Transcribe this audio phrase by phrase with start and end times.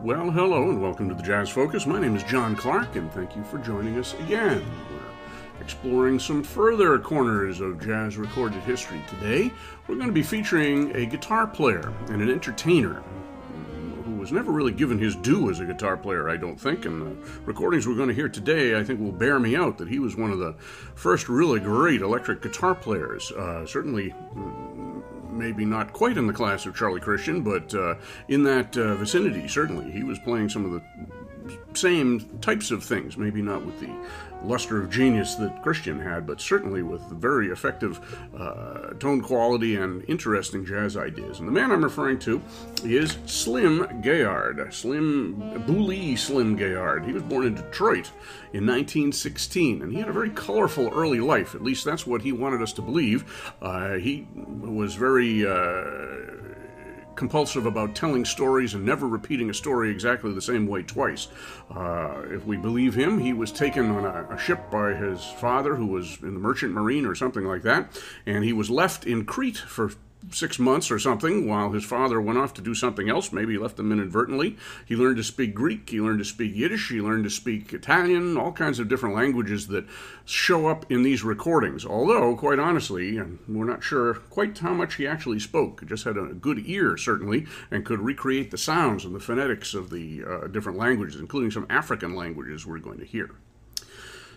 [0.00, 1.84] Well, hello and welcome to the Jazz Focus.
[1.84, 4.64] My name is John Clark, and thank you for joining us again.
[4.92, 9.02] We're exploring some further corners of jazz recorded history.
[9.08, 9.50] Today,
[9.88, 13.02] we're going to be featuring a guitar player and an entertainer
[14.04, 16.84] who was never really given his due as a guitar player, I don't think.
[16.84, 19.88] And the recordings we're going to hear today, I think, will bear me out that
[19.88, 20.54] he was one of the
[20.94, 23.32] first really great electric guitar players.
[23.32, 24.14] Uh, certainly
[25.38, 27.94] maybe not quite in the class of Charlie Christian, but uh,
[28.28, 29.90] in that uh, vicinity, certainly.
[29.90, 30.82] He was playing some of the
[31.74, 33.90] same types of things, maybe not with the
[34.44, 38.00] luster of genius that Christian had, but certainly with very effective
[38.36, 41.38] uh, tone quality and interesting jazz ideas.
[41.40, 42.40] And the man I'm referring to
[42.84, 47.04] is Slim Gaillard, Slim Bulee Slim Gaillard.
[47.04, 48.10] He was born in Detroit
[48.52, 51.54] in 1916, and he had a very colorful early life.
[51.54, 53.52] At least that's what he wanted us to believe.
[53.60, 56.47] Uh, he was very uh,
[57.18, 61.26] compulsive about telling stories and never repeating a story exactly the same way twice.
[61.68, 65.74] Uh, if we believe him, he was taken on a, a, ship by his father,
[65.74, 69.24] who was in the merchant marine or something like that, and he was left in
[69.24, 69.90] Crete for
[70.32, 73.32] six months or something while his father went off to do something else.
[73.32, 74.56] Maybe he left him inadvertently.
[74.84, 78.36] He learned to speak Greek, he learned to speak Yiddish, he learned to speak Italian,
[78.36, 79.86] all kinds of different languages that
[80.24, 81.86] show up in these recordings.
[81.86, 85.80] Although, quite honestly, we're not sure quite how much he actually spoke.
[85.80, 89.74] He just had a good ear, certainly, and could recreate the sounds and the phonetics
[89.74, 93.30] of the uh, different languages, including some African languages we're going to hear.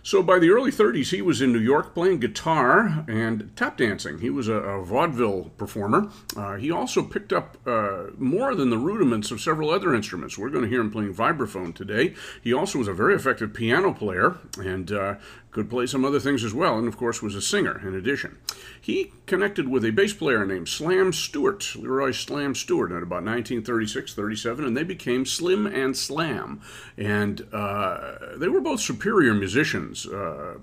[0.03, 4.19] So by the early 30s, he was in New York playing guitar and tap dancing.
[4.19, 6.09] He was a, a vaudeville performer.
[6.35, 10.39] Uh, he also picked up uh, more than the rudiments of several other instruments.
[10.39, 12.15] We're going to hear him playing vibraphone today.
[12.41, 15.15] He also was a very effective piano player and uh,
[15.51, 18.37] could play some other things as well, and of course was a singer in addition.
[18.83, 24.15] He connected with a bass player named Slam Stewart, Leroy Slam Stewart, at about 1936
[24.15, 26.61] 37, and they became Slim and Slam.
[26.97, 30.07] And uh, they were both superior musicians.
[30.07, 30.55] Uh,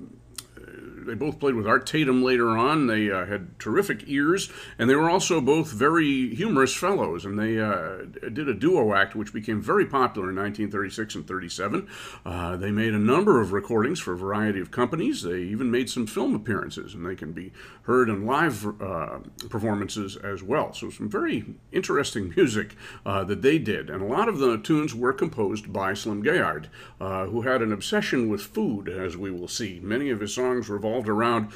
[1.09, 2.87] they both played with Art Tatum later on.
[2.87, 7.25] They uh, had terrific ears, and they were also both very humorous fellows.
[7.25, 11.89] And they uh, did a duo act, which became very popular in 1936 and 37.
[12.25, 15.23] Uh, they made a number of recordings for a variety of companies.
[15.23, 17.53] They even made some film appearances, and they can be
[17.85, 20.75] heard in live uh, performances as well.
[20.75, 22.77] So, some very interesting music
[23.07, 23.89] uh, that they did.
[23.89, 26.69] And a lot of the tunes were composed by Slim Gaillard,
[27.01, 29.81] uh, who had an obsession with food, as we will see.
[29.83, 31.53] Many of his songs revolved revolved around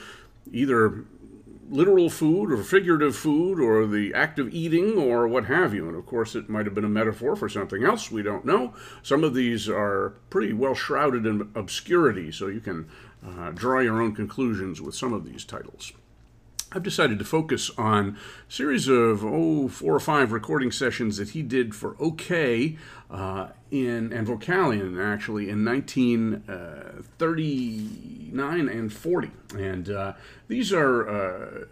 [0.53, 1.05] either
[1.69, 5.89] literal food or figurative food or the act of eating or what have you.
[5.89, 8.11] And of course, it might have been a metaphor for something else.
[8.11, 8.75] We don't know.
[9.03, 12.89] Some of these are pretty well shrouded in obscurity, so you can
[13.27, 15.93] uh, draw your own conclusions with some of these titles.
[16.75, 18.17] I've decided to focus on
[18.49, 22.79] a series of oh four or five recording sessions that he did for OKeh
[23.11, 30.13] uh, in and Vocalion actually in 1939 uh, and 40, and uh,
[30.47, 31.65] these are uh,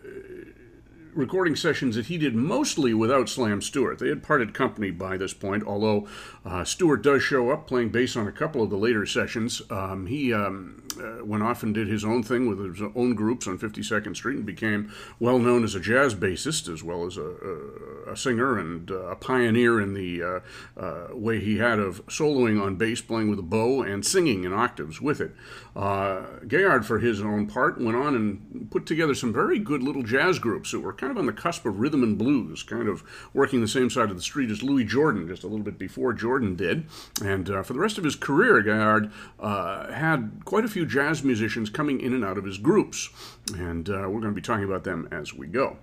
[1.15, 3.98] recording sessions that he did mostly without Slam Stewart.
[3.98, 6.09] They had parted company by this point, although
[6.44, 9.62] uh, Stewart does show up playing bass on a couple of the later sessions.
[9.71, 13.47] Um, he um, uh, went off and did his own thing with his own groups
[13.47, 17.22] on 52nd Street and became well known as a jazz bassist as well as a,
[17.22, 20.41] a, a singer and uh, a pioneer in the uh,
[20.81, 24.53] uh, way he had of soloing on bass, playing with a bow, and singing in
[24.53, 25.34] octaves with it.
[25.76, 30.03] Uh, Gaillard, for his own part, went on and put together some very good little
[30.03, 33.03] jazz groups that were kind of on the cusp of rhythm and blues, kind of
[33.32, 36.12] working the same side of the street as Louis Jordan, just a little bit before
[36.12, 36.86] Jordan did.
[37.25, 41.22] And uh, for the rest of his career, Gaillard uh, had quite a few jazz
[41.22, 43.10] musicians coming in and out of his groups.
[43.54, 45.78] And uh, we're going to be talking about them as we go.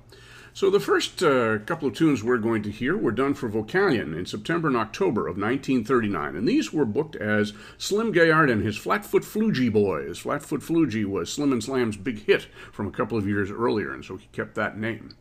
[0.57, 4.18] So the first uh, couple of tunes we're going to hear were done for Vocalion
[4.18, 8.75] in September and October of 1939, and these were booked as Slim Gaillard and his
[8.75, 10.17] Flatfoot Floogie Boys.
[10.17, 14.03] Flatfoot Floogie was Slim and Slam's big hit from a couple of years earlier, and
[14.03, 15.16] so he kept that name.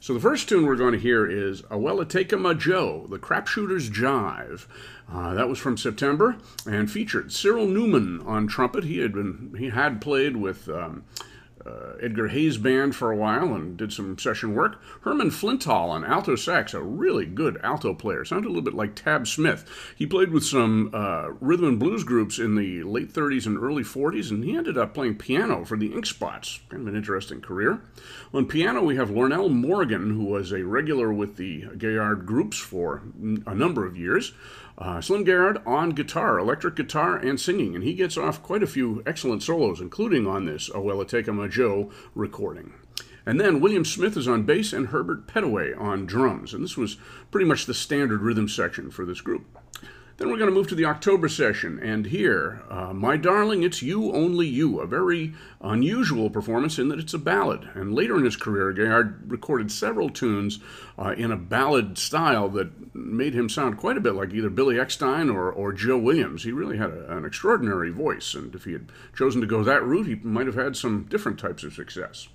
[0.00, 3.18] So the first tune we're going to hear is Awella Take 'em a Joe, the
[3.18, 4.66] Crapshooter's Jive.
[5.10, 6.36] Uh, that was from September
[6.66, 8.84] and featured Cyril Newman on trumpet.
[8.84, 10.68] He had been he had played with.
[10.68, 11.04] Um,
[11.66, 14.80] uh, Edgar Hayes band for a while and did some session work.
[15.02, 18.24] Herman Flintall on alto sax, a really good alto player.
[18.24, 19.64] Sounded a little bit like Tab Smith.
[19.96, 23.82] He played with some uh, rhythm and blues groups in the late 30s and early
[23.82, 26.60] 40s, and he ended up playing piano for the Ink Spots.
[26.68, 27.80] Kind of an interesting career.
[28.32, 33.02] On piano, we have Lornell Morgan, who was a regular with the Gaillard groups for
[33.46, 34.32] a number of years.
[34.76, 38.66] Uh, Slim Gaillard on guitar, electric guitar, and singing, and he gets off quite a
[38.66, 42.74] few excellent solos, including on this Awella Joe recording.
[43.24, 46.96] And then William Smith is on bass and Herbert Pettaway on drums, and this was
[47.30, 49.46] pretty much the standard rhythm section for this group.
[50.16, 53.82] Then we're going to move to the October session, and here, uh, My Darling, It's
[53.82, 57.68] You, Only You, a very unusual performance in that it's a ballad.
[57.74, 60.60] And later in his career, Gaillard recorded several tunes
[60.96, 64.76] uh, in a ballad style that made him sound quite a bit like either Billy
[64.76, 66.44] Eckstine or, or Joe Williams.
[66.44, 69.82] He really had a, an extraordinary voice, and if he had chosen to go that
[69.82, 72.28] route, he might have had some different types of success.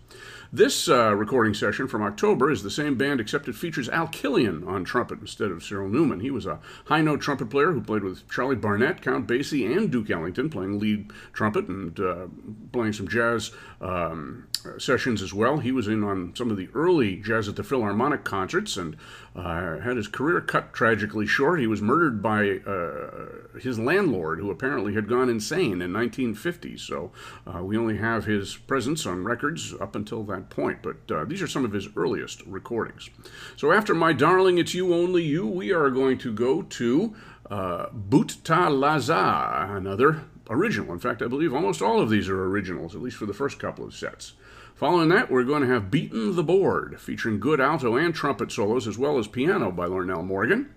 [0.51, 4.63] This uh, recording session from October is the same band, except it features Al Killian
[4.63, 6.21] on trumpet instead of Cyril Newman.
[6.21, 9.91] He was a high note trumpet player who played with Charlie Barnet, Count Basie, and
[9.91, 12.25] Duke Ellington, playing lead trumpet and uh,
[12.71, 14.47] playing some jazz um,
[14.79, 15.59] sessions as well.
[15.59, 18.97] He was in on some of the early Jazz at the Philharmonic concerts and
[19.35, 21.59] uh, had his career cut tragically short.
[21.59, 26.77] He was murdered by uh, his landlord, who apparently had gone insane in 1950.
[26.77, 27.11] So
[27.45, 30.79] uh, we only have his presence on records up until that point.
[30.81, 33.09] But uh, these are some of his earliest recordings.
[33.55, 37.15] So after My Darling, It's You, Only You, we are going to go to
[37.49, 40.91] uh, Boot Laza, another original.
[40.93, 43.59] In fact, I believe almost all of these are originals, at least for the first
[43.59, 44.33] couple of sets.
[44.79, 48.87] Following that, we're going to have Beaten the Board, featuring good alto and trumpet solos,
[48.87, 50.73] as well as piano by Lornell Morgan.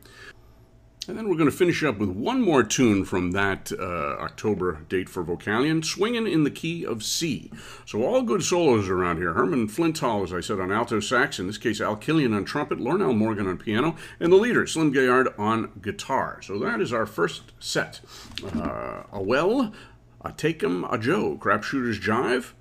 [1.06, 4.84] And then we're going to finish up with one more tune from that uh, October
[4.88, 7.52] date for Vocalion, Swinging in the Key of C.
[7.86, 9.34] So all good solos around here.
[9.34, 12.80] Herman Flintall, as I said, on alto sax, in this case Al Killian on trumpet,
[12.80, 16.40] Lornell Morgan on piano, and the leader, Slim Gaillard, on guitar.
[16.42, 18.00] So that is our first set.
[18.52, 19.72] Uh, a well,
[20.22, 22.54] a take 'em, a Joe, Crapshooter's Jive,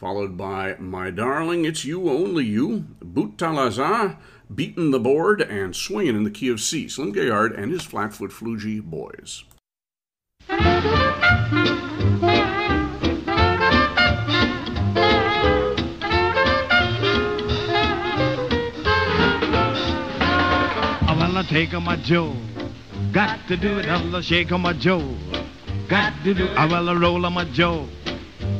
[0.00, 4.16] followed by My Darling, It's You, Only You, Boot Talaza,
[4.52, 8.30] Beaten the Board, and Swinging in the Key of C, Slim Gaillard and his Flatfoot
[8.30, 9.44] Floogie Boys.
[21.48, 22.36] Take a my Joe.
[23.10, 25.16] Got to do it, I'll shake on my Joe.
[25.88, 27.88] Got to do, I will roll on my Joe.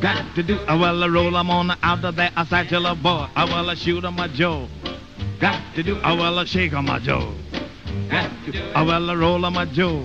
[0.01, 3.27] Got to do, I will roll 'em on out of there, I till a boy,
[3.37, 4.67] I will shoot on a Joe.
[5.39, 7.35] Got to do, I will shake on a Joe.
[8.09, 10.03] Got to do, I will roll on my Joe.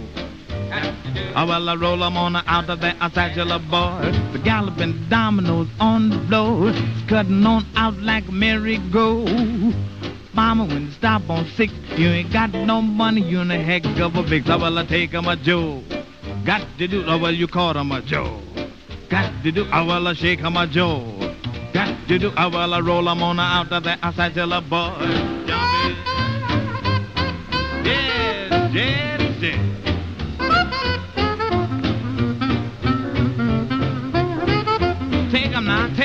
[1.33, 4.11] I will roll 'em on out of there, I till a boy.
[4.33, 6.73] The galloping dominoes on the floor,
[7.07, 9.25] cutting on out like merry-go.
[10.33, 13.85] Mama, when you stop on six, you ain't got no money, you in a heck
[13.85, 14.49] of a fix.
[14.49, 15.81] I will take 'em a Joe.
[16.43, 18.41] Got to do, I will you call 'em a Joe.
[19.15, 20.99] Got to do, I will shake a Joe.
[21.73, 24.91] Got to do, I will roll 'em on out of I say till a boy.
[27.85, 29.59] Yes, yes, yes.
[35.31, 36.04] Take 'em now, take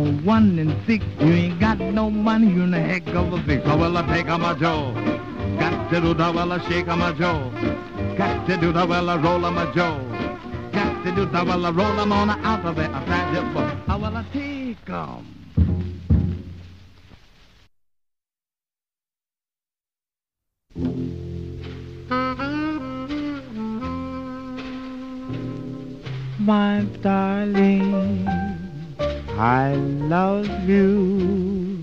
[0.00, 3.42] on one and six, you ain't got no money, you in a heck of a
[3.44, 3.62] fix.
[3.66, 4.92] Oh, well, I take 'em a Joe.
[5.58, 7.50] Got to do the well, I shake 'em a Joe.
[8.16, 10.00] Got to do the well, I roll 'em a Joe.
[10.72, 12.90] Got to do the well, I roll 'em on out of there.
[12.92, 15.26] I tried it, but oh, well, I take 'em.
[26.38, 28.26] My darling,
[29.42, 31.82] I love you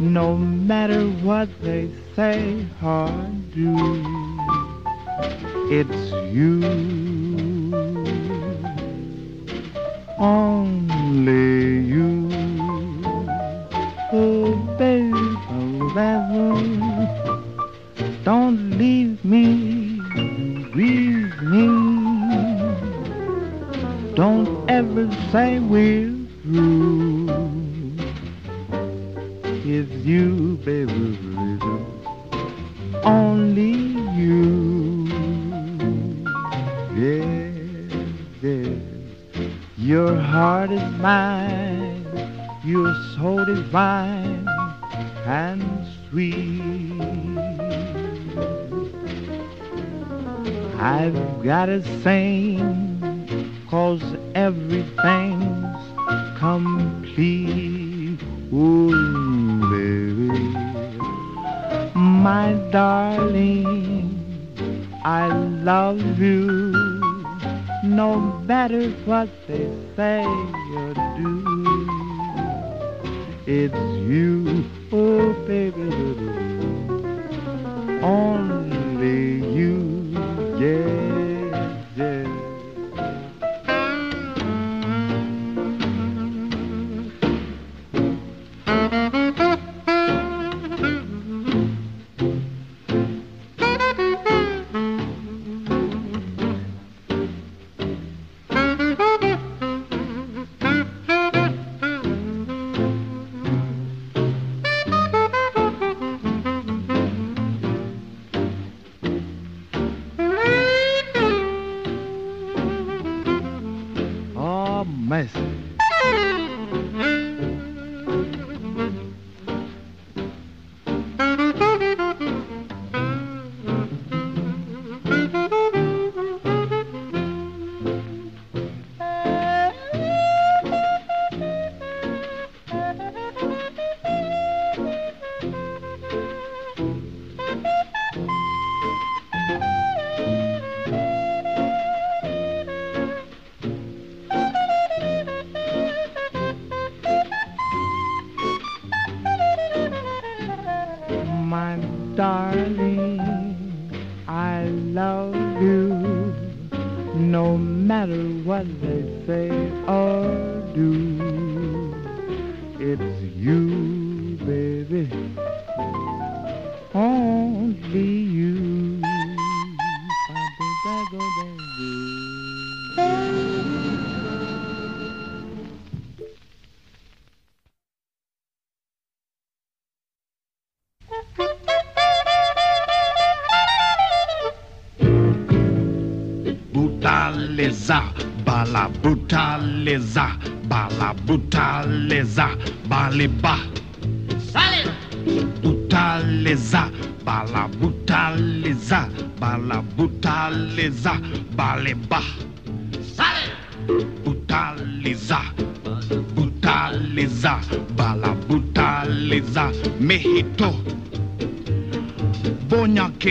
[0.00, 3.10] no matter what they say or
[3.54, 3.76] do.
[5.70, 6.64] It's you,
[10.18, 12.30] only you.
[14.10, 15.12] Oh, baby,
[18.24, 20.00] don't leave me,
[20.72, 21.66] grieve me.
[24.14, 26.15] Don't ever say we're
[29.68, 31.84] It's you, baby, rhythm.
[33.02, 33.72] only
[34.14, 35.08] you.
[36.94, 37.82] Yes,
[38.42, 38.78] yes,
[39.76, 42.06] your heart is mine,
[42.64, 44.46] you're so divine
[45.26, 45.64] and
[46.08, 46.92] sweet.
[50.78, 54.00] I've gotta sing, cause
[54.36, 55.65] everything's
[56.38, 58.18] complete.
[58.52, 58.90] Ooh,
[59.70, 60.38] baby,
[61.94, 64.20] my darling,
[65.04, 66.72] I love you,
[67.84, 71.32] no matter what they say or do.
[73.46, 73.74] It's
[74.08, 75.90] you, oh baby,
[78.02, 79.74] only you,
[80.58, 81.05] yeah,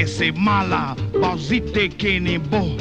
[0.05, 2.77] Se mala, bazite que ni bo,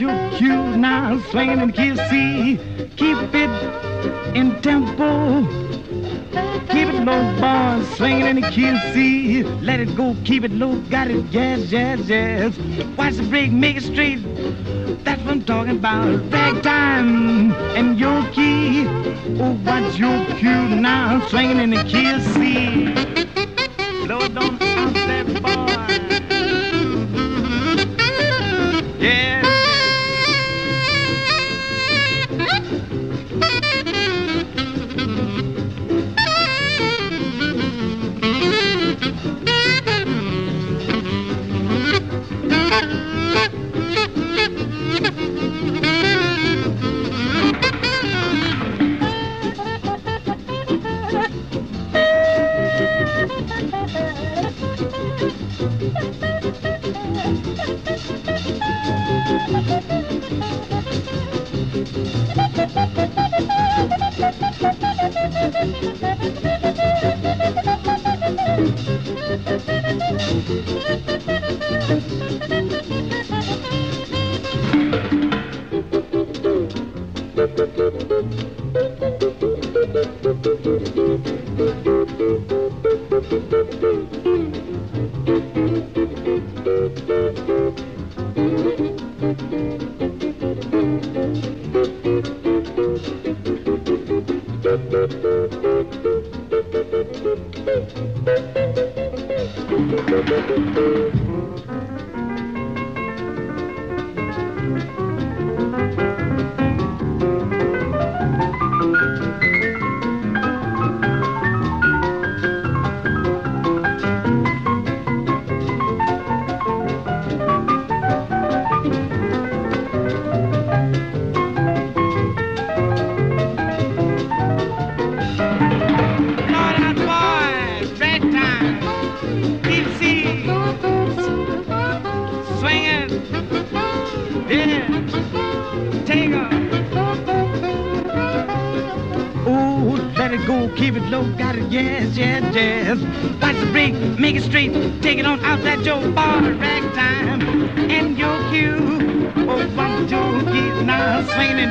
[0.00, 2.58] your cue now, swinging key C.
[2.96, 3.50] Keep it
[4.34, 5.44] in tempo.
[6.70, 9.42] Keep it low, boy, swinging in the key C.
[9.60, 12.58] Let it go, keep it low, got it, jazz, jazz, jazz.
[12.96, 14.22] Watch the break, make it straight.
[15.04, 16.32] That's what I'm talking about.
[16.32, 18.86] Ragtime and yogi.
[19.38, 22.40] Oh, watch your cue now, swinging in the key C.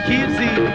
[0.08, 0.70] and.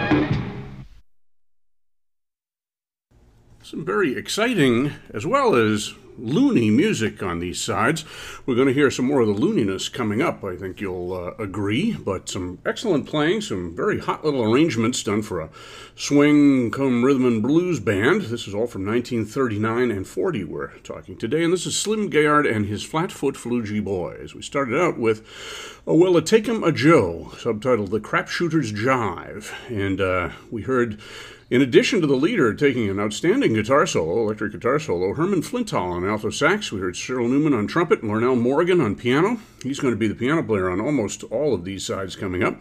[3.63, 8.05] Some very exciting as well as loony music on these sides.
[8.45, 11.31] We're going to hear some more of the looniness coming up, I think you'll uh,
[11.41, 11.93] agree.
[11.93, 15.49] But some excellent playing, some very hot little arrangements done for a
[15.95, 18.23] swing come rhythm and blues band.
[18.23, 21.43] This is all from 1939 and 40 we're talking today.
[21.43, 24.33] And this is Slim Gaillard and his Flatfoot Floogie Boys.
[24.35, 29.53] We started out with, oh, well, a Take 'em a Joe, subtitled The Crapshooter's Jive.
[29.69, 30.99] And uh, we heard.
[31.47, 35.91] In addition to the leader taking an outstanding guitar solo, electric guitar solo, Herman Flintall
[35.91, 39.37] on alto sax, we heard Cyril Newman on trumpet, Lornell Morgan on piano.
[39.61, 42.59] He's going to be the piano player on almost all of these sides coming up.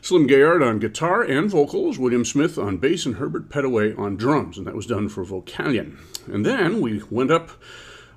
[0.00, 4.56] Slim Gaillard on guitar and vocals, William Smith on bass, and Herbert Petaway on drums,
[4.56, 5.98] and that was done for Vocalion.
[6.26, 7.50] And then we went up,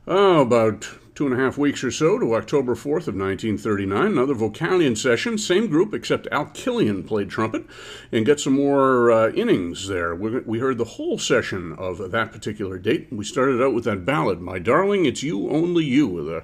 [0.08, 4.08] oh, about two and a half weeks or so to October 4th of 1939.
[4.08, 7.66] Another Vocalion session, same group except Al Killian played trumpet,
[8.12, 10.14] and get some more uh, innings there.
[10.14, 13.08] We, we heard the whole session of that particular date.
[13.12, 16.44] We started out with that ballad, "My Darling, It's You Only You," with a,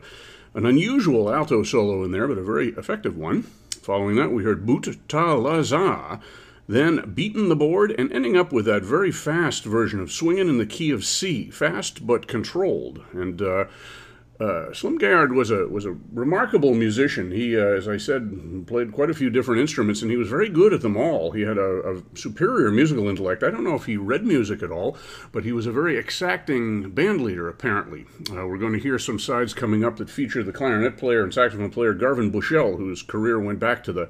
[0.54, 3.44] an unusual alto solo in there, but a very effective one.
[3.82, 6.22] Following that, we heard "Boot Ta La Za."
[6.70, 10.58] Then beating the board and ending up with that very fast version of swinging in
[10.58, 13.04] the key of C, fast but controlled.
[13.12, 13.66] And uh,
[14.42, 17.32] uh, Slim Gaillard was a was a remarkable musician.
[17.32, 20.50] He, uh, as I said, played quite a few different instruments, and he was very
[20.50, 21.32] good at them all.
[21.32, 23.44] He had a, a, superior musical intellect.
[23.44, 24.98] I don't know if he read music at all,
[25.32, 27.48] but he was a very exacting band leader.
[27.48, 31.22] Apparently, uh, we're going to hear some sides coming up that feature the clarinet player
[31.24, 34.10] and saxophone player Garvin Bushell, whose career went back to the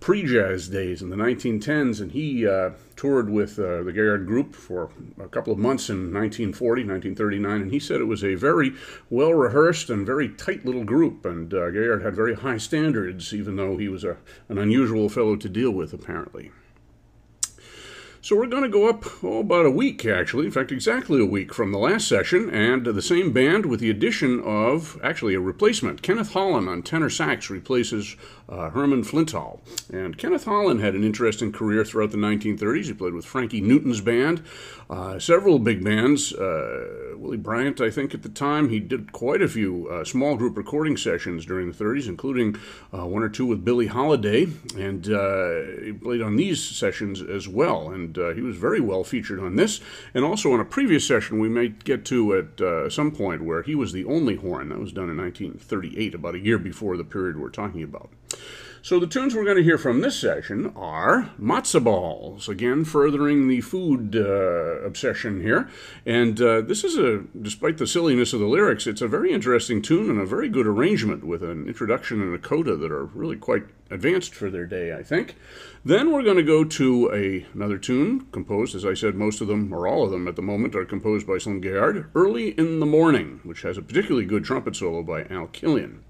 [0.00, 4.90] pre-jazz days in the 1910s, and he uh, toured with uh, the Gaillard Group for
[5.20, 8.72] a couple of months in 1940, 1939, and he said it was a very
[9.10, 13.76] well-rehearsed and very tight little group, and uh, Gaillard had very high standards, even though
[13.76, 14.16] he was a,
[14.48, 16.50] an unusual fellow to deal with, apparently.
[18.28, 20.44] So we're going to go up oh, about a week, actually.
[20.44, 23.88] In fact, exactly a week from the last session, and the same band with the
[23.88, 26.02] addition of actually a replacement.
[26.02, 29.60] Kenneth Hollon on tenor sax replaces uh, Herman Flintall.
[29.90, 32.84] And Kenneth Hollon had an interesting career throughout the 1930s.
[32.84, 34.44] He played with Frankie Newton's band,
[34.90, 36.34] uh, several big bands.
[36.34, 38.68] Uh, Willie Bryant, I think, at the time.
[38.68, 42.56] He did quite a few uh, small group recording sessions during the 30s, including
[42.92, 44.46] uh, one or two with Billie Holiday.
[44.76, 47.90] And uh, he played on these sessions as well.
[47.90, 49.80] And he was very well featured on this.
[50.14, 53.74] And also on a previous session we may get to at some point where he
[53.74, 54.68] was the only horn.
[54.68, 58.10] That was done in 1938, about a year before the period we're talking about.
[58.80, 63.48] So the tunes we're going to hear from this session are matzo balls, again furthering
[63.48, 65.68] the food uh, obsession here.
[66.06, 69.82] And uh, this is a, despite the silliness of the lyrics, it's a very interesting
[69.82, 73.36] tune and a very good arrangement with an introduction and a coda that are really
[73.36, 75.34] quite advanced for their day, I think.
[75.84, 79.48] Then we're going to go to a, another tune composed, as I said, most of
[79.48, 82.78] them, or all of them at the moment, are composed by Slim Gaillard, Early in
[82.78, 86.04] the Morning, which has a particularly good trumpet solo by Al Killian.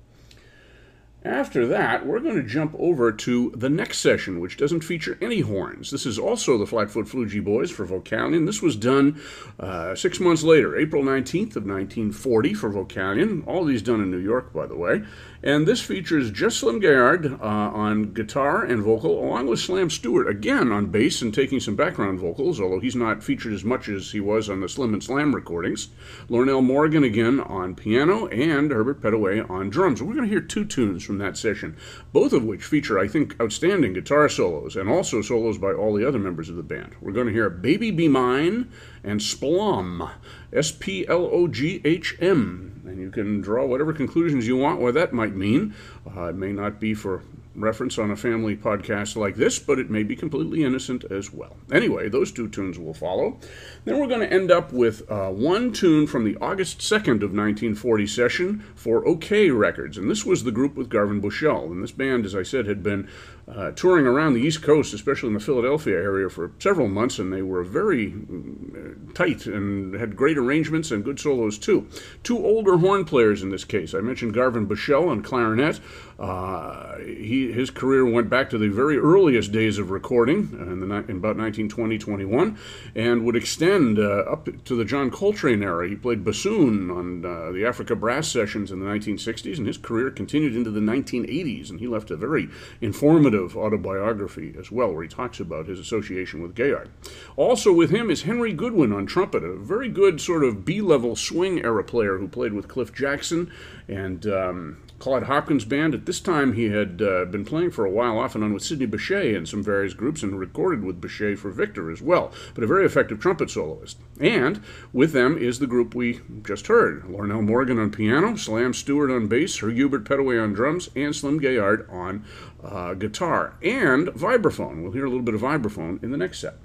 [1.25, 5.41] After that, we're going to jump over to the next session, which doesn't feature any
[5.41, 5.91] horns.
[5.91, 8.47] This is also the Flatfoot Floogie Boys for Vocalion.
[8.47, 9.21] This was done
[9.59, 13.45] uh, six months later, April 19th of 1940 for Vocalion.
[13.49, 15.03] All these done in New York, by the way.
[15.43, 20.29] And this features just Slim Gaillard uh, on guitar and vocal, along with Slam Stewart
[20.29, 24.11] again on bass and taking some background vocals, although he's not featured as much as
[24.11, 25.89] he was on the Slim and Slam recordings.
[26.29, 30.03] Lornell Morgan again on piano, and Herbert Petaway on drums.
[30.03, 31.77] We're going to hear two tunes from that session,
[32.13, 36.07] both of which feature, I think, outstanding guitar solos and also solos by all the
[36.07, 36.97] other members of the band.
[37.01, 38.71] We're going to hear Baby Be Mine
[39.05, 40.11] and Sploghm,
[40.53, 42.83] S P L O G H M.
[42.87, 45.75] And you can draw whatever conclusions you want what that might mean.
[46.07, 47.23] Uh, it may not be for
[47.61, 51.57] reference on a family podcast like this, but it may be completely innocent as well.
[51.73, 53.39] Anyway, those two tunes will follow.
[53.85, 57.35] Then we're going to end up with uh, one tune from the August 2nd of
[57.35, 61.73] 1940 session for OKeh Records, and this was the group with Garvin Bushell.
[61.73, 63.09] And this band, as I said, had been
[63.55, 67.33] uh, touring around the East Coast, especially in the Philadelphia area, for several months, and
[67.33, 71.89] they were very uh, tight and had great arrangements and good solos too.
[72.23, 73.95] Two older horn players in this case.
[73.95, 75.81] I mentioned Garvin Bushell on clarinet.
[76.19, 80.87] Uh, he, his career went back to the very earliest days of recording in, the,
[80.87, 82.59] in about 1920 21
[82.97, 85.89] and would extend uh, up to the John Coltrane era.
[85.89, 90.11] He played bassoon on uh, the Africa Brass sessions in the 1960s, and his career
[90.11, 91.71] continued into the 1980s.
[91.71, 92.49] And he left a very
[92.81, 96.91] informative autobiography as well, where he talks about his association with Gaillard.
[97.37, 101.17] Also with him is Henry Goodwin on trumpet, a very good sort of B level
[101.17, 103.51] swing era player who played with Cliff Jackson
[103.89, 104.27] and.
[104.27, 105.95] Um, Claude Hopkins Band.
[105.95, 108.63] At this time, he had uh, been playing for a while off and on with
[108.63, 112.65] Sidney Bechet in some various groups and recorded with Bechet for Victor as well, but
[112.65, 113.99] a very effective trumpet soloist.
[114.21, 119.11] And with them is the group we just heard Lornell Morgan on piano, Slam Stewart
[119.11, 122.25] on bass, Sir Hubert Petaway on drums, and Slim Gaillard on
[122.63, 124.83] uh, guitar, and vibraphone.
[124.83, 126.57] We'll hear a little bit of vibraphone in the next set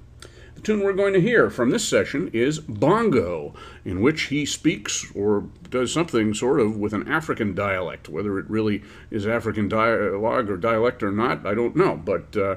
[0.63, 5.49] tune we're going to hear from this session is Bongo, in which he speaks or
[5.69, 8.09] does something sort of with an African dialect.
[8.09, 12.55] Whether it really is African dialogue or dialect or not, I don't know, but uh,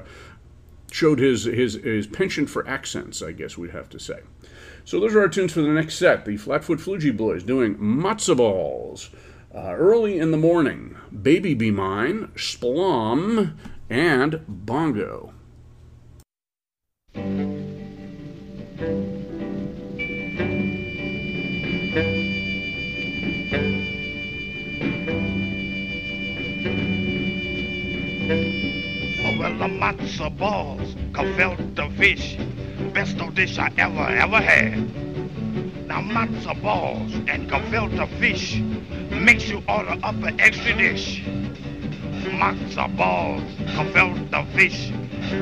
[0.91, 4.19] showed his, his, his penchant for accents, I guess we'd have to say.
[4.85, 6.25] So those are our tunes for the next set.
[6.25, 9.09] The Flatfoot Floogie Boys doing Matzo Balls.
[9.53, 13.55] Uh, early in the morning, Baby Be Mine, Sploghm,
[13.89, 15.33] and Bongo.
[29.67, 32.37] The matzo balls, gefilte fish,
[32.93, 34.77] best of dish I ever, ever had.
[35.87, 38.59] Now matzo balls and gefilte fish
[39.11, 41.21] makes you order up an extra dish.
[42.39, 43.43] Matzo balls,
[43.75, 44.91] gefilte fish,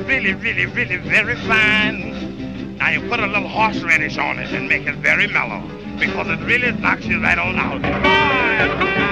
[0.06, 2.76] really, really, really very fine.
[2.78, 5.62] Now you put a little horseradish on it and make it very mellow
[6.00, 9.05] because it really knocks you right on out.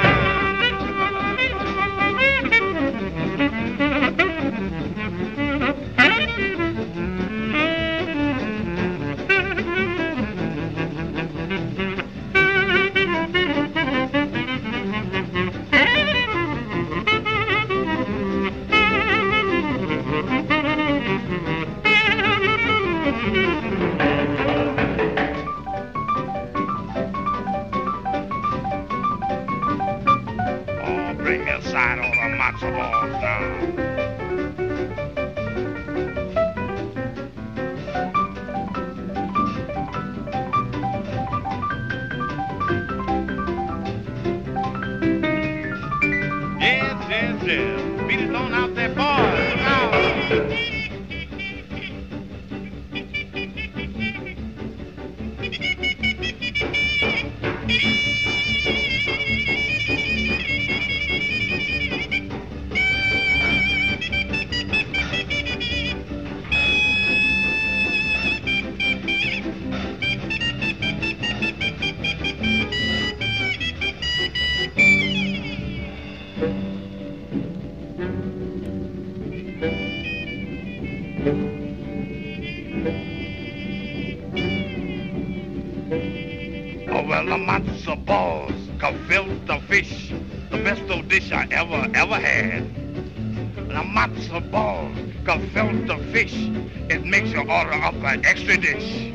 [98.25, 99.13] Extra dish.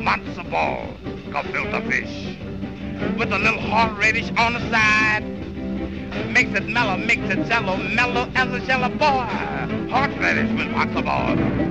[0.00, 0.94] Matzo ball,
[1.30, 2.36] gefilte fish.
[3.18, 5.24] With a little horseradish on the side.
[6.32, 9.26] Makes it mellow, makes it jello, mellow as a jello boy.
[9.90, 11.67] Horseradish with matzo ball.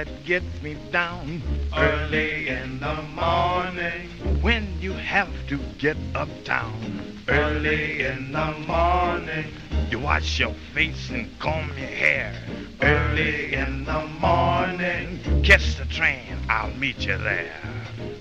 [0.00, 1.42] That gets me down
[1.76, 4.08] early in the morning.
[4.40, 6.72] When you have to get uptown
[7.28, 9.52] early in the morning.
[9.90, 12.32] You wash your face and comb your hair
[12.80, 15.42] early in the morning.
[15.42, 17.60] Catch the train, I'll meet you there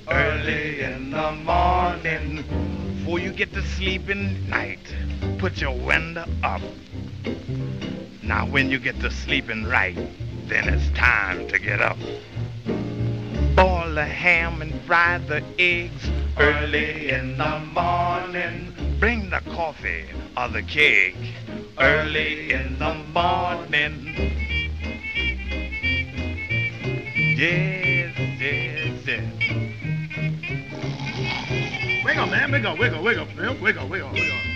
[0.10, 2.44] early in the morning.
[2.98, 4.86] before you get to sleep in night,
[5.38, 6.62] put your window up.
[8.22, 9.98] Now when you get to sleeping right,
[10.50, 11.98] then it's time to get up.
[13.56, 20.06] Boil the ham and fry the eggs Early in the morning, Bring the coffee
[20.38, 21.16] or the cake
[21.80, 24.14] early in the morning.
[27.38, 29.24] Yes, yes, yes.
[32.04, 34.49] Wiggle, man, wiggle, wiggle, wiggle, wiggle, wiggle, wiggle.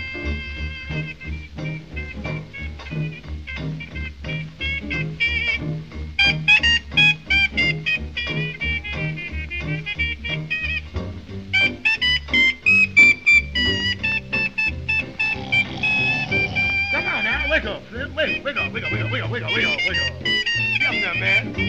[19.34, 20.08] wiggle, wiggle, wiggle.
[20.80, 21.63] Come there, man.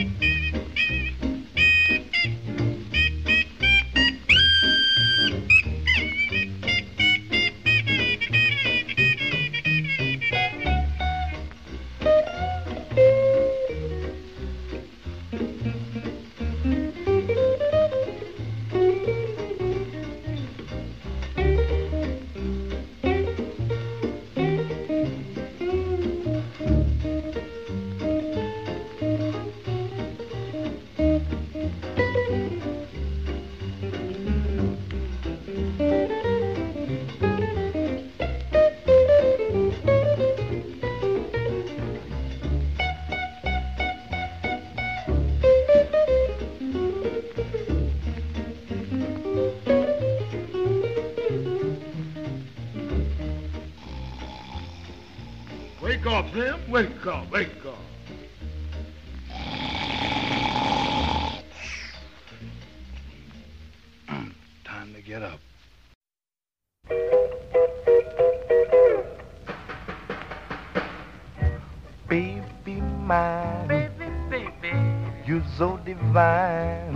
[72.08, 74.78] Baby mine, baby, baby,
[75.26, 76.96] you so divine.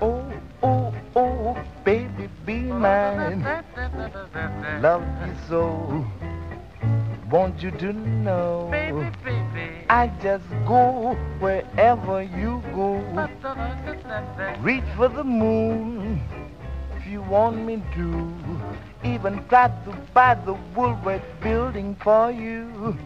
[0.00, 3.42] Oh, oh, oh, baby, be mine.
[4.80, 6.06] Love you so.
[7.30, 9.84] Want you to know, baby, baby.
[9.90, 12.96] I just go wherever you go.
[14.60, 16.22] Reach for the moon
[16.96, 18.32] if you want me to.
[19.04, 22.96] Even try to buy the Woolworth building for you.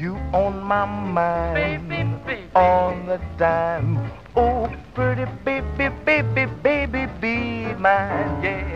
[0.00, 4.00] You on my mind all the time.
[4.34, 8.42] Oh, pretty baby, baby, baby, be mine.
[8.42, 8.69] Yes,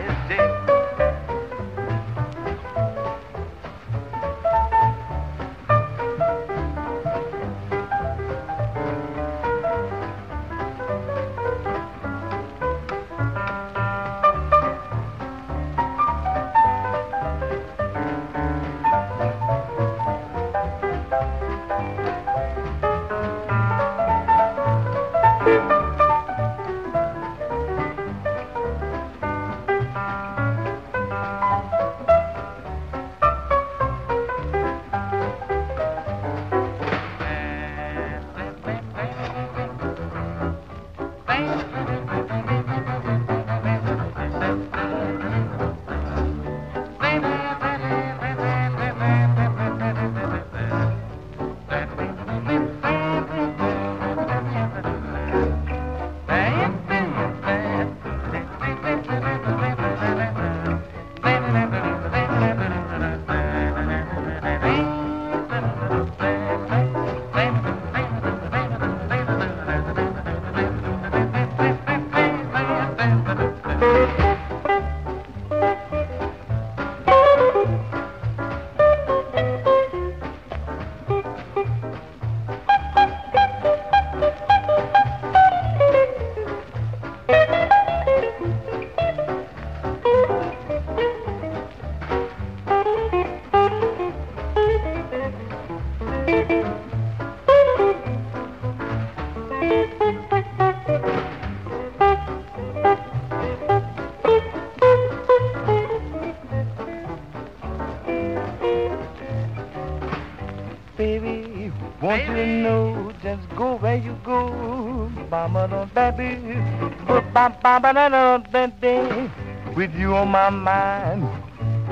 [119.75, 121.23] with you on my mind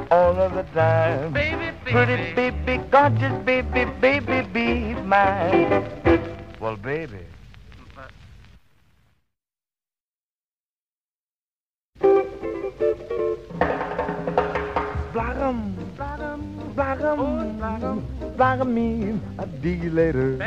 [0.09, 1.31] all of the time.
[1.31, 1.91] Baby, baby.
[1.91, 5.85] Pretty baby, gorgeous baby, baby, be mine.
[6.59, 7.19] Well, baby.
[15.13, 16.41] Block 'em, block 'em,
[16.73, 17.99] block 'em,
[18.37, 19.19] block 'em me.
[19.37, 20.37] I'll dig you later.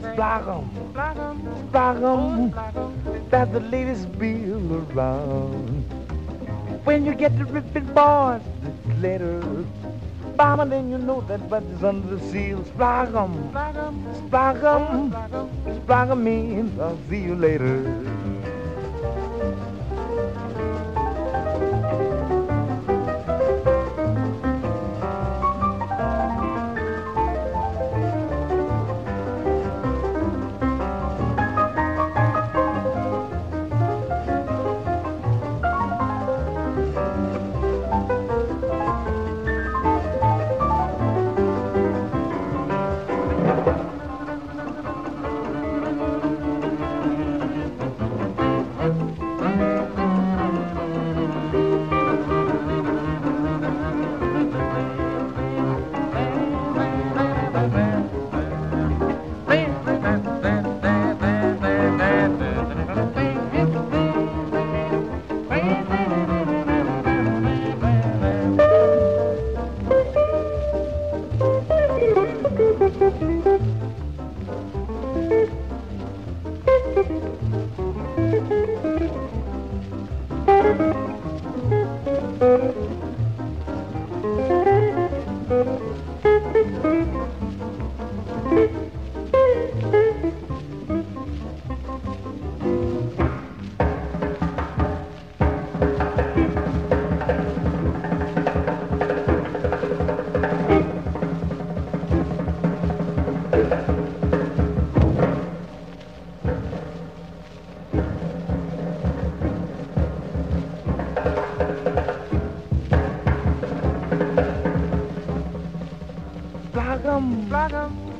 [0.00, 0.66] Splog 'em,
[1.70, 2.52] splog 'em,
[3.30, 5.84] that's the latest bill around.
[6.84, 8.42] When you get the ripping boys,
[8.86, 9.42] the letter,
[10.36, 12.58] bomber, then you know that but under the seal.
[12.64, 13.34] Splog 'em,
[14.22, 15.12] splog 'em,
[15.80, 17.82] splog 'em in, I'll see you later.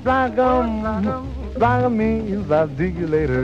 [0.08, 0.82] Block 'em,
[1.58, 3.42] block 'em means I'll dig you later.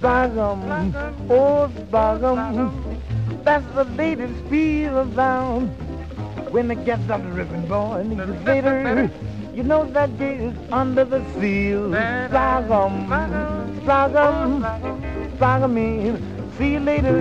[0.00, 0.94] Block 'em,
[1.28, 2.70] oh, block 'em,
[3.44, 5.68] that's the latest feel around.
[6.50, 9.10] When it gets up the ribbon, boy, and it's later,
[9.52, 11.90] you know that gate is under the seal.
[12.30, 12.94] Block 'em,
[13.84, 14.50] block 'em,
[15.38, 16.16] block 'em in,
[16.56, 17.20] see you later.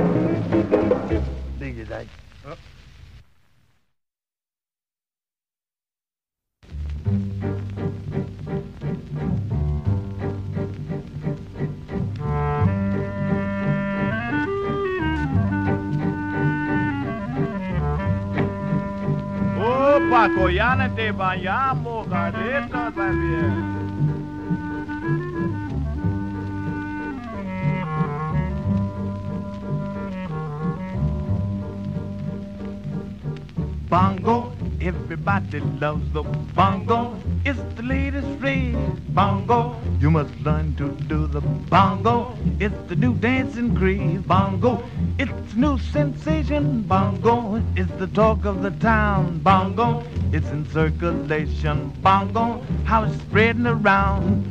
[33.89, 36.23] Bongo, everybody loves the
[36.53, 37.15] bongo.
[37.45, 38.75] It's the latest rage.
[39.09, 42.35] Bongo, you must learn to do the bongo.
[42.59, 44.21] It's the new dancing craze.
[44.21, 44.83] Bongo,
[45.19, 46.81] it's new sensation.
[46.83, 49.39] Bongo, it's the talk of the town.
[49.39, 51.89] Bongo, it's in circulation.
[52.01, 54.45] Bongo, how it's spreading around.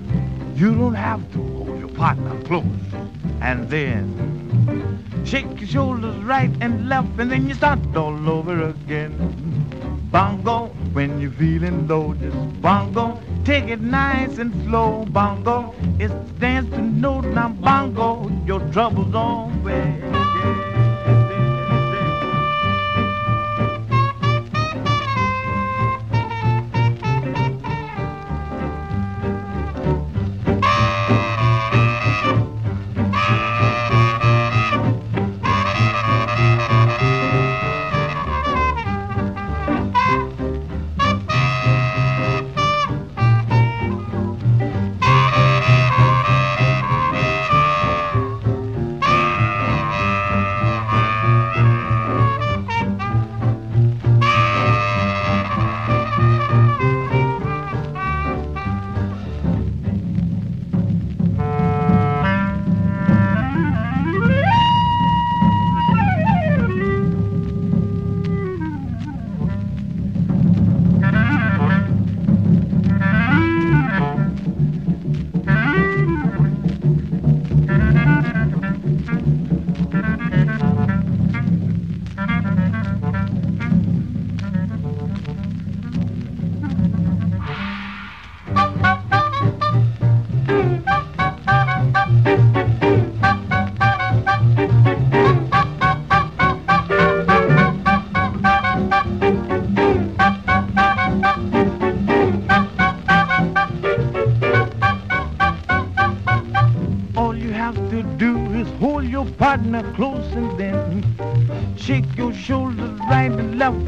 [0.57, 2.65] You don't have to hold your partner close
[3.41, 4.33] and then
[5.25, 9.15] Shake your shoulders right and left, and then you start all over again.
[10.11, 13.21] Bongo, when you're feeling low, just bongo.
[13.45, 15.75] Take it nice and slow, bongo.
[15.99, 18.31] It's dance to note now, bongo.
[18.45, 20.22] Your troubles on way.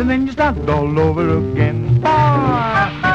[0.04, 1.98] And then you start all over again.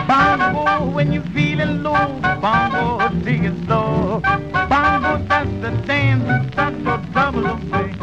[0.07, 4.19] Bongo, when you're feeling low, bongo, dig it slow.
[4.21, 7.93] Bongo, that's the dance, that's your trouble away.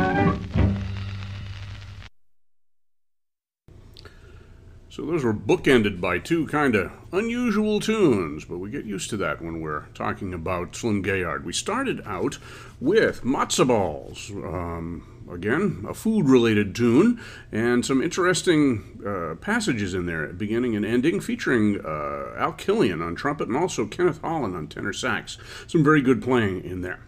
[4.89, 9.17] So those were bookended by two kind of unusual tunes, but we get used to
[9.17, 11.45] that when we're talking about Slim Gaillard.
[11.45, 12.39] We started out
[12.81, 17.21] with Matzo Balls, um, again, a food related tune,
[17.53, 23.15] and some interesting uh, passages in there, beginning and ending, featuring uh, Al Killian on
[23.15, 25.39] trumpet and also Kenneth Hollon on tenor sax.
[25.67, 27.01] Some very good playing in there.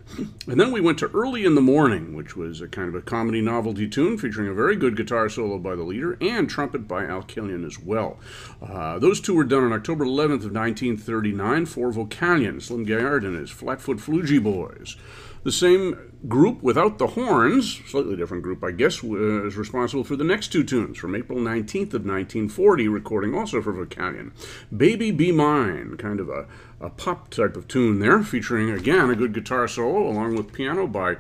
[0.46, 3.02] And then we went to Early in the Morning, which was a kind of a
[3.02, 7.04] comedy novelty tune featuring a very good guitar solo by the leader and trumpet by
[7.04, 8.18] Al Killian as well.
[8.62, 13.36] Uh, those two were done on October 11th of 1939 for Vocalion, Slim Gaillard and
[13.36, 14.96] his Flatfoot Floogie Boys.
[15.45, 20.24] The same group without the horns, slightly different group, I guess, was responsible for the
[20.24, 24.32] next two tunes from April 19th of 1940, recording also for Vocalion.
[24.76, 26.47] Baby Be Mine, kind of a,
[26.80, 30.86] a pop type of tune there, featuring again a good guitar solo along with piano
[30.86, 31.12] by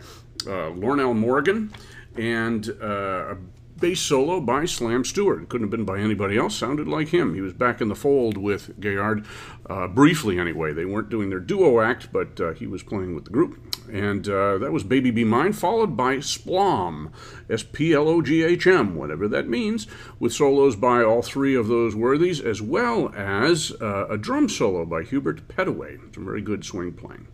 [0.46, 1.72] uh, Loumell Morgan
[2.16, 3.36] and uh, a
[3.80, 5.48] bass solo by Slam Stewart.
[5.48, 6.56] Couldn't have been by anybody else.
[6.56, 7.34] Sounded like him.
[7.34, 9.24] He was back in the fold with Gaillard,
[9.68, 10.72] uh, briefly anyway.
[10.72, 13.58] They weren't doing their duo act, but uh, he was playing with the group.
[13.90, 17.10] And uh, that was Baby Be Mine, followed by Sploghm,
[17.48, 19.86] S P L O G H M, whatever that means,
[20.18, 24.84] with solos by all three of those worthies, as well as uh, a drum solo
[24.84, 25.98] by Hubert Petaway.
[26.14, 27.28] Some very good swing playing.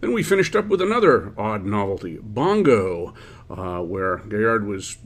[0.00, 3.14] Then we finished up with another odd novelty, Bongo,
[3.50, 4.96] uh, where Gaillard was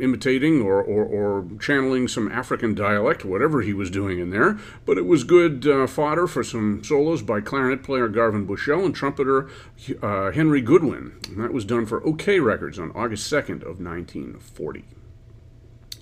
[0.00, 4.58] imitating or, or, or, channeling some African dialect, whatever he was doing in there.
[4.84, 8.94] But it was good uh, fodder for some solos by clarinet player Garvin Bushell and
[8.94, 9.48] trumpeter
[10.02, 11.18] uh, Henry Goodwin.
[11.28, 14.84] And that was done for OKeh Records on August 2nd of 1940.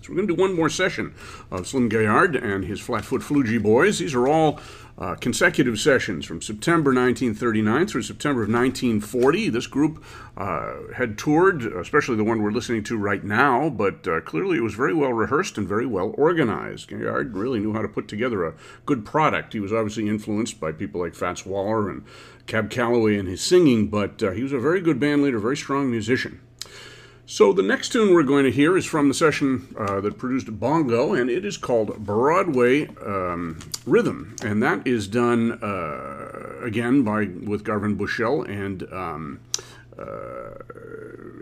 [0.03, 1.15] So we're going to do one more session
[1.51, 4.01] of Slim Gaillard and his Flatfoot Floogie Boys.
[4.01, 4.59] These are all
[4.99, 9.49] uh, consecutive sessions from September 1939 through September of 1940.
[9.49, 10.05] This group
[10.37, 14.63] uh, had toured, especially the one we're listening to right now, but uh, clearly it
[14.63, 16.89] was very well rehearsed and very well organized.
[16.89, 18.55] Gaillard really knew how to put together a
[18.87, 19.53] good product.
[19.53, 22.05] He was obviously influenced by people like Fats Waller and
[22.47, 25.57] Cab Calloway in his singing, but uh, he was a very good band leader, very
[25.57, 26.41] strong musician.
[27.25, 30.59] So the next tune we're going to hear is from the session uh, that produced
[30.59, 37.27] Bongo, and it is called Broadway um, Rhythm, and that is done uh, again by
[37.27, 39.41] with Garvin Bushell and um,
[39.97, 40.51] uh,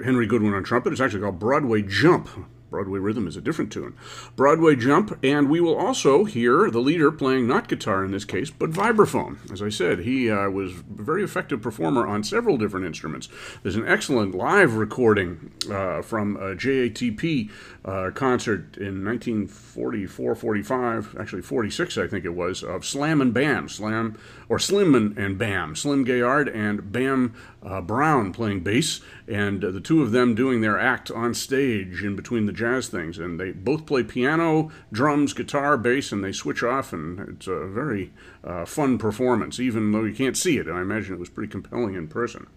[0.05, 0.93] Henry Goodwin on trumpet.
[0.93, 2.28] It's actually called Broadway Jump.
[2.71, 3.95] Broadway Rhythm is a different tune.
[4.37, 8.51] Broadway Jump, and we will also hear the leader playing not guitar in this case,
[8.51, 9.39] but vibraphone.
[9.53, 13.29] As I said, he uh, was a very effective performer on several different instruments.
[13.62, 17.51] There's an excellent live recording uh, from a JATP
[17.85, 23.68] uh, concert in 1944, 45, actually 46, I think it was, of Slam and Bam,
[23.68, 24.18] Slam
[24.49, 29.01] or Slim and, and Bam, Slim Gaillard and Bam uh, Brown playing bass,
[29.31, 33.16] and the two of them doing their act on stage in between the jazz things.
[33.16, 37.66] And they both play piano, drums, guitar, bass, and they switch off, and it's a
[37.66, 38.12] very
[38.43, 40.68] uh, fun performance, even though you can't see it.
[40.68, 42.49] I imagine it was pretty compelling in person.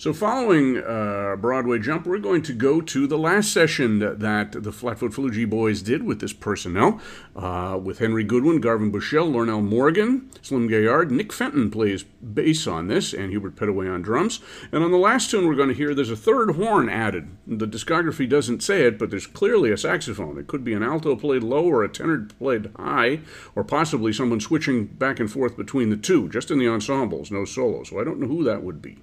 [0.00, 4.52] So, following uh, Broadway Jump, we're going to go to the last session that, that
[4.52, 7.02] the Flatfoot Floogie Boys did with this personnel,
[7.36, 11.10] uh, with Henry Goodwin, Garvin Bushell, Loumell Morgan, Slim Gaillard.
[11.10, 14.40] Nick Fenton plays bass on this, and Hubert Petaway on drums.
[14.72, 17.28] And on the last tune we're going to hear, there's a third horn added.
[17.46, 20.38] The discography doesn't say it, but there's clearly a saxophone.
[20.38, 23.20] It could be an alto played low or a tenor played high,
[23.54, 27.44] or possibly someone switching back and forth between the two, just in the ensembles, no
[27.44, 27.84] solo.
[27.84, 28.96] So I don't know who that would be.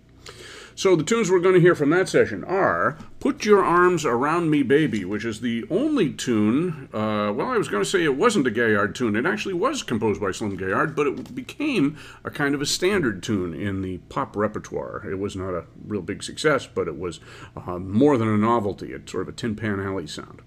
[0.78, 4.52] So the tunes we're going to hear from that session are Put Your Arms Around
[4.52, 8.16] Me Baby, which is the only tune, uh, well, I was going to say it
[8.16, 9.16] wasn't a Gaillard tune.
[9.16, 13.24] It actually was composed by Slim Gaillard, but it became a kind of a standard
[13.24, 15.04] tune in the pop repertoire.
[15.10, 17.22] It was not a real big success, but it was
[17.56, 18.94] uh, more than a novelty.
[18.94, 20.44] It's sort of a Tin Pan Alley sound.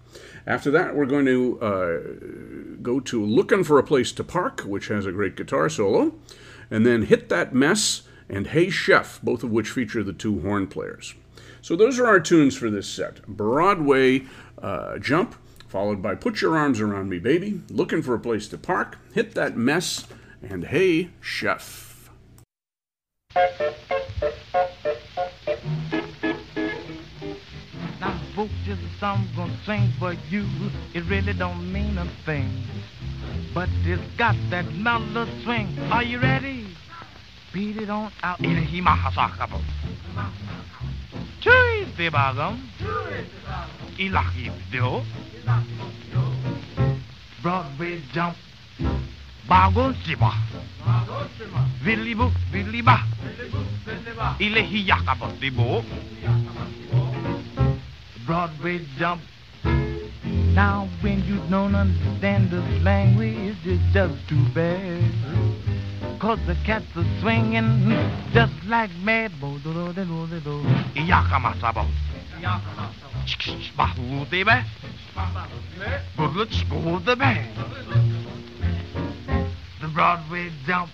[0.47, 4.87] After that, we're going to uh, go to Looking for a Place to Park, which
[4.87, 6.15] has a great guitar solo,
[6.71, 10.67] and then Hit That Mess and Hey Chef, both of which feature the two horn
[10.69, 11.15] players.
[11.61, 14.23] So those are our tunes for this set Broadway
[14.63, 15.35] uh, Jump,
[15.69, 19.35] followed by Put Your Arms Around Me, Baby, Looking for a Place to Park, Hit
[19.35, 20.07] That Mess,
[20.43, 22.11] and Hey Chef.
[28.01, 30.47] Now, folks, just a song gonna sing for you.
[30.95, 32.51] It really don't mean a thing,
[33.53, 35.79] but it's got that mellow swing.
[35.91, 36.67] Are you ready?
[37.53, 38.39] Beat it on out.
[41.97, 42.57] te bagam.
[43.99, 45.03] Ilaki video.
[47.43, 48.37] Broadway jump.
[49.49, 50.33] Bagon siba.
[51.83, 53.01] Villi bu, villi ba.
[54.39, 55.29] Ile hiyaka ba.
[58.27, 59.21] Broadway jump.
[60.55, 65.03] Now, when you don't understand this language, it's just too bad.
[66.21, 67.89] Cause the cats are swinging
[68.35, 69.33] just like mad.
[69.41, 70.61] Bo-do-do-do-do-do.
[70.95, 71.87] Iyaka masabo.
[73.25, 74.53] Chikish bahu te be.
[76.19, 77.41] Buguch go the be.
[79.81, 80.91] The Broadway jump.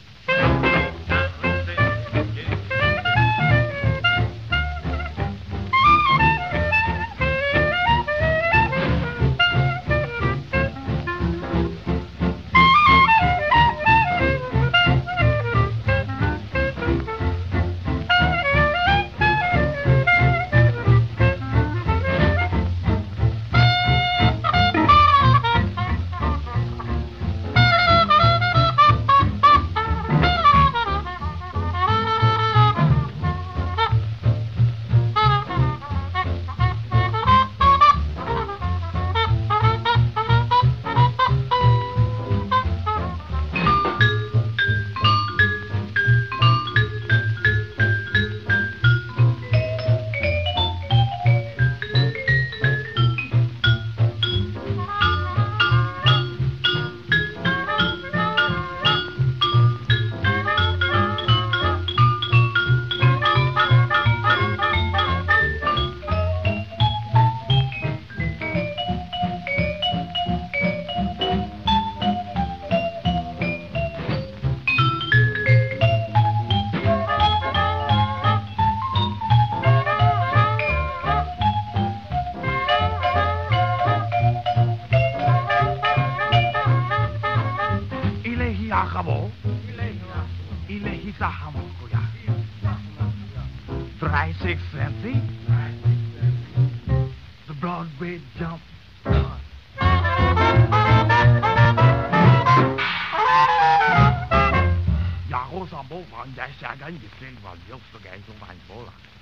[108.06, 109.14] Van xuống veel geld om aan.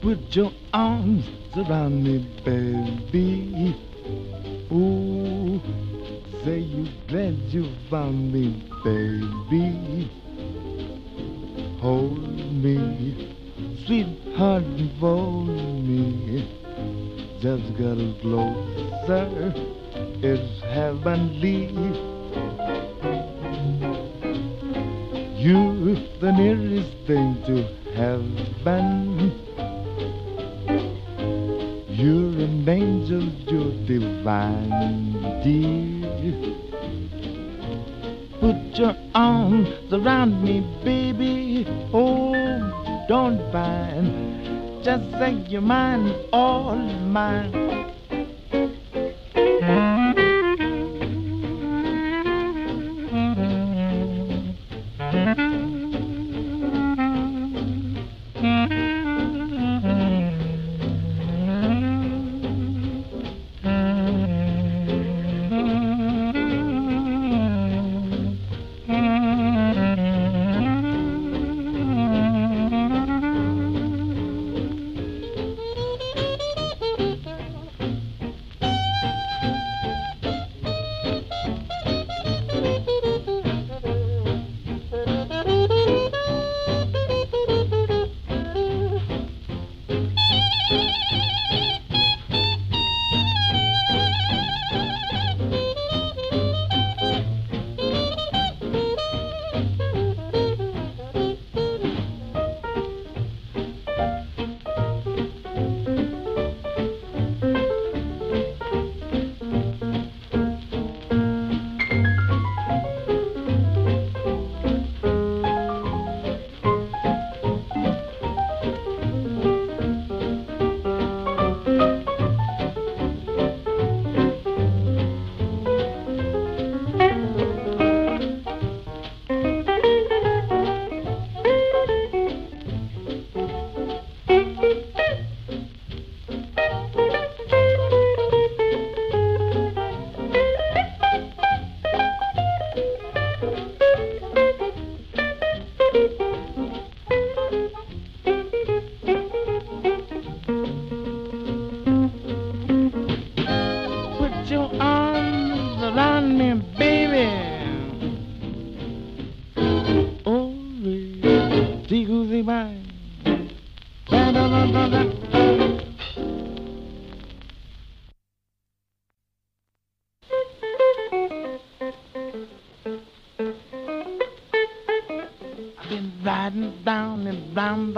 [0.00, 3.74] Put your arms around me, baby.
[4.72, 5.60] Ooh,
[6.44, 10.10] say you glad you found me, baby.
[11.80, 12.78] Hold me,
[13.84, 14.64] sweetheart,
[14.98, 15.48] hold
[15.86, 16.61] me.
[17.42, 19.52] Just got closer,
[20.22, 21.66] it's heavenly.
[25.42, 27.64] You're the nearest thing to
[27.96, 29.32] heaven.
[31.88, 36.54] You're an angel, you're divine, dear.
[38.38, 41.66] Put your arms around me, baby.
[41.92, 44.51] Oh, don't mind.
[44.82, 47.81] Just say you're mine, all mine.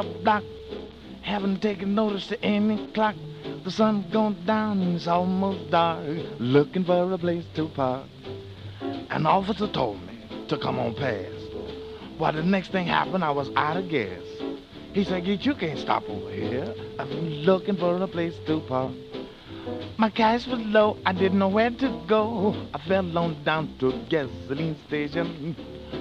[0.05, 0.45] The block,
[1.23, 3.15] haven't taken notice to any clock.
[3.65, 6.05] The sun's gone down and it's almost dark,
[6.39, 8.07] looking for a place to park.
[9.11, 11.31] An officer told me to come on past.
[12.19, 14.23] Why, the next thing happened, I was out of gas.
[14.93, 16.75] He said, "Gee, you can't stop over here.
[16.99, 17.11] I'm
[17.49, 18.93] looking for a place to park.
[19.97, 22.55] My cash was low, I didn't know where to go.
[22.75, 25.57] I fell on down to a gasoline station.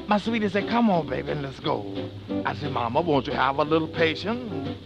[0.08, 2.10] My sweetie said, come on, baby, let's go.
[2.46, 4.78] I said, Mama, won't you have a little patience?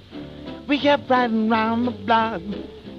[0.68, 2.41] We kept riding round the block.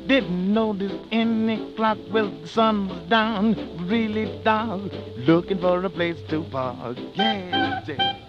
[0.07, 1.99] Didn't notice any clock.
[2.11, 3.55] Well, the sun was down,
[3.87, 4.91] really dark.
[5.19, 6.97] Looking for a place to park.
[7.15, 8.28] Yeah, yeah.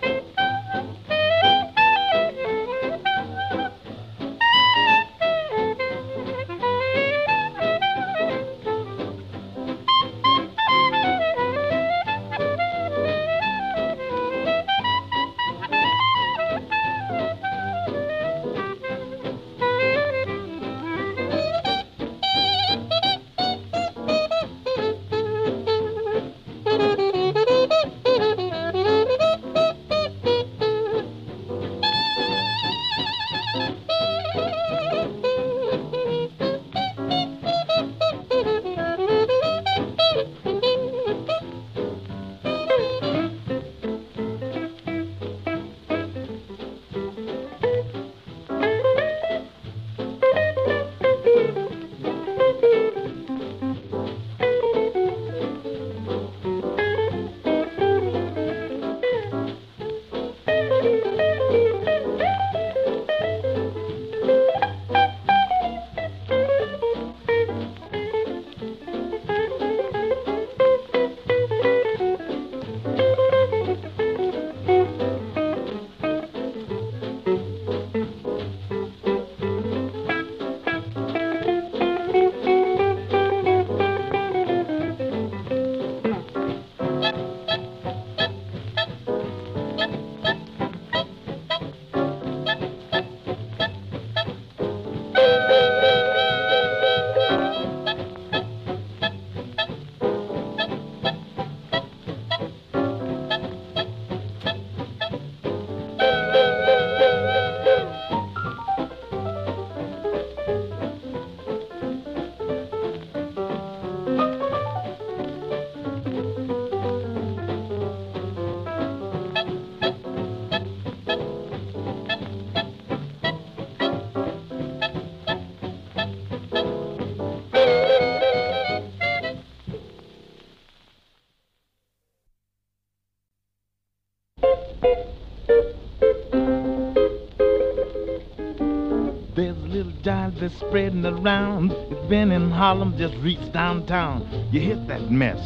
[140.39, 141.71] Little jive spreading around.
[141.71, 144.49] It's been in Harlem, just reached downtown.
[144.51, 145.39] You hit that mess.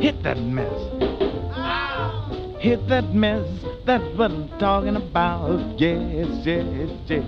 [0.00, 0.72] Hit that mess.
[2.60, 3.46] Hit that mess.
[3.84, 5.78] That's what I'm talking about.
[5.78, 7.24] Yes, yes, yes.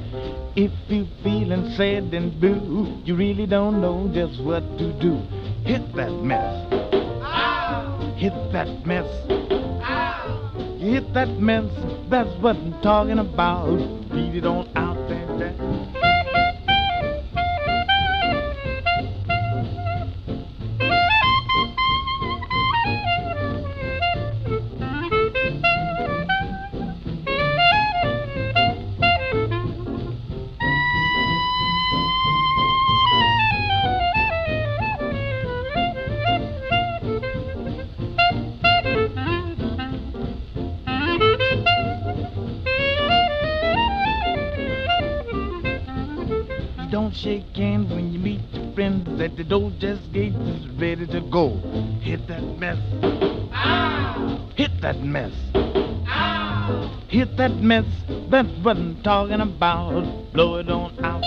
[0.57, 5.21] If you feeling sad and blue, you really don't know just what to do.
[5.65, 6.73] Hit that mess.
[8.19, 9.07] Hit that mess.
[10.81, 11.71] You hit that mess,
[12.11, 13.79] that's what I'm talking about.
[14.11, 14.69] Beat it on
[49.39, 49.73] the door.
[49.79, 50.35] Just gate
[50.77, 51.55] ready to go.
[52.03, 52.77] Hit that mess.
[54.57, 55.33] Hit that mess.
[57.09, 57.85] Hit that mess.
[58.31, 60.33] That's what I'm talking about.
[60.33, 61.23] Blow it on out.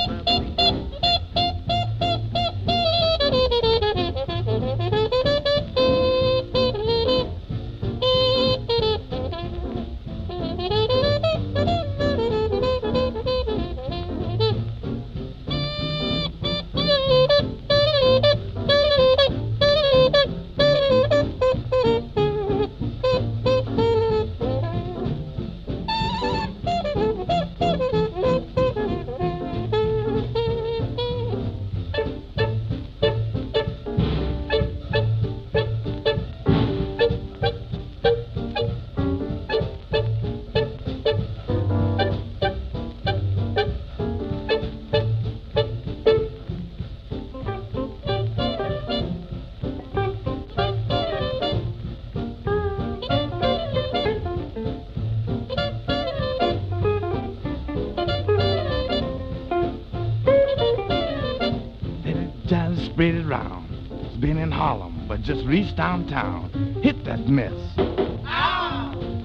[63.32, 63.66] Round.
[63.90, 66.52] It's been in Harlem, but just reached downtown.
[66.84, 67.54] Hit that mess.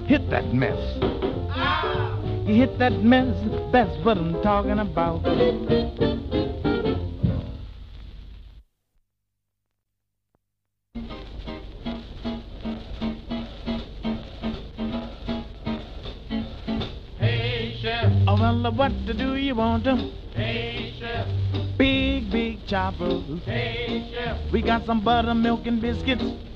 [0.07, 0.79] Hit that mess.
[2.47, 3.35] You hit that mess,
[3.73, 5.23] that's what I'm talking about.
[17.19, 18.05] Hey, Chef.
[18.25, 19.95] Oh, well, what to do you want to?
[20.33, 21.27] Hey, Chef.
[21.77, 23.16] Big, big choppers.
[24.51, 26.46] We got some buttermilk and biscuits.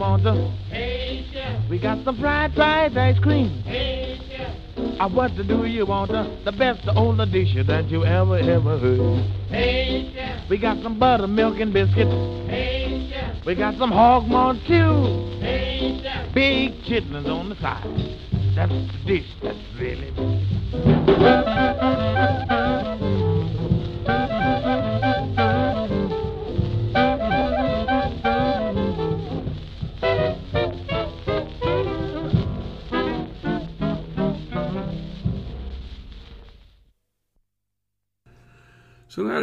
[0.00, 1.68] Want Chef.
[1.68, 3.62] We got some fried rice ice cream.
[3.62, 4.16] Hey.
[4.98, 6.10] Uh, what to do you want?
[6.10, 9.24] The best old dish that you ever, ever heard.
[9.48, 10.46] Hey.
[10.48, 12.10] We got some buttermilk and biscuits.
[12.48, 13.40] Hey.
[13.46, 15.40] We got some hog maw too.
[15.40, 16.00] Hey.
[16.34, 17.84] Big chitlins on the side.
[18.56, 19.29] That's the dish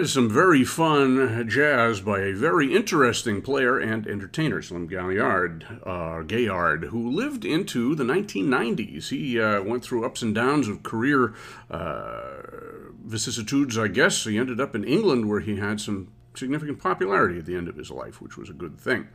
[0.08, 6.86] some very fun jazz by a very interesting player and entertainer, Slim Gaillard, uh, Gayard,
[6.86, 9.10] who lived into the 1990s.
[9.10, 11.34] He uh, went through ups and downs of career
[11.70, 12.42] uh,
[13.04, 14.24] vicissitudes, I guess.
[14.24, 17.76] He ended up in England where he had some significant popularity at the end of
[17.76, 19.08] his life, which was a good thing.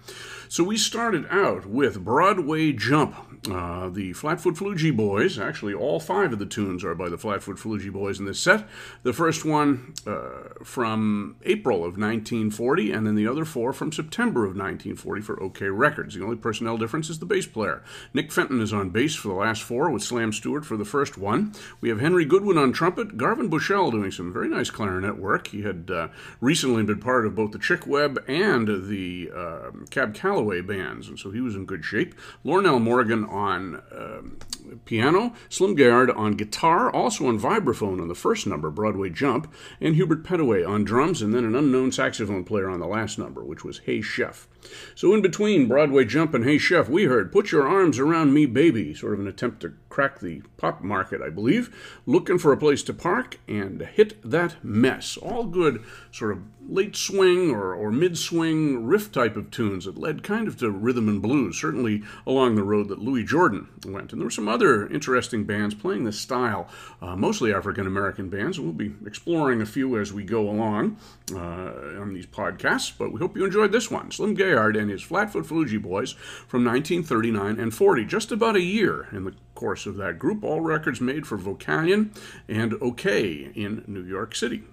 [0.49, 3.17] So we started out with Broadway Jump.
[3.51, 7.57] Uh, the Flatfoot Floogie Boys, actually, all five of the tunes are by the Flatfoot
[7.57, 8.67] Floogie Boys in this set.
[9.03, 14.45] The first one uh, from April of 1940, and then the other four from September
[14.45, 16.15] of 1940 for OKeh Records.
[16.15, 17.83] The only personnel difference is the bass player.
[18.15, 21.19] Nick Fenton is on bass for the last four, with Slam Stewart for the first
[21.19, 21.53] one.
[21.81, 25.49] We have Henry Goodwin on trumpet, Garvin Bushell doing some very nice clarinet work.
[25.49, 26.09] He had uh,
[26.41, 31.19] recently been part of both the Chick Webb and the uh, Cab Calloway bands, and
[31.19, 32.15] so he was in good shape.
[32.45, 34.39] Loumell Morgan on um
[34.85, 39.95] piano, Slim Gaillard on guitar, also on vibraphone on the first number, Broadway Jump, and
[39.95, 43.65] Hubert Petaway on drums, and then an unknown saxophone player on the last number, which
[43.65, 44.49] was Hey Chef.
[44.95, 48.47] So in between Broadway Jump and Hey Chef, we heard Put Your Arms Around Me
[48.47, 51.75] Baby, sort of an attempt to crack the pop market, I believe,
[52.07, 55.17] Looking for a Place to Park, and Hit That Mess.
[55.17, 59.99] All good sort of late swing or, or mid swing riff type of tunes that
[59.99, 64.13] led kind of to rhythm and blues, certainly along the road that Louis Jordan went.
[64.13, 66.69] And there were some other interesting bands playing this style,
[67.01, 68.59] uh, mostly African American bands.
[68.59, 70.97] We'll be exploring a few as we go along
[71.35, 74.11] uh, on these podcasts, but we hope you enjoyed this one.
[74.11, 76.13] Slim Gaillard and his Flatfoot Floogie Boys
[76.47, 80.45] from 1939 and 40, just about a year in the course of that group.
[80.45, 82.11] All records made for Vocalion
[82.49, 84.65] and OKeh in New York City.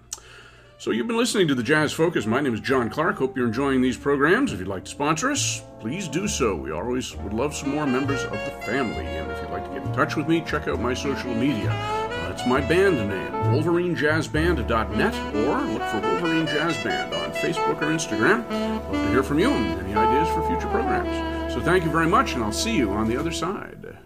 [0.77, 2.25] So you've been listening to the Jazz Focus.
[2.25, 3.17] My name is John Clark.
[3.17, 4.53] Hope you're enjoying these programs.
[4.53, 6.55] If you'd like to sponsor us, please do so.
[6.55, 9.05] We always would love some more members of the family.
[9.05, 12.08] And if you'd like to get in touch with me, check out my social media.
[12.39, 18.49] That's my band name, WolverineJazzBand.net, or look for Wolverine Jazz Band on Facebook or Instagram.
[18.49, 21.53] Love to hear from you and any ideas for future programs.
[21.53, 23.97] So thank you very much, and I'll see you on the other side.